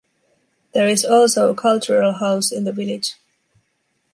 [0.73, 3.17] There is also a cultural house in the village.